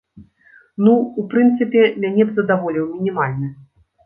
[0.85, 3.53] Ну, у прынцыпе, мяне б задаволіў мінімальны.